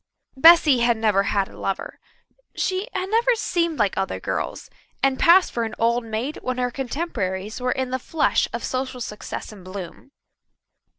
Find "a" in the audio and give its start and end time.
1.47-1.55